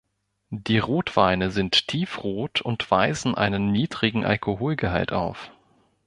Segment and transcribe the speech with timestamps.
[0.49, 5.51] Die Rotweine sind tiefrot und weisen einen niedrigen Alkoholgehalt auf.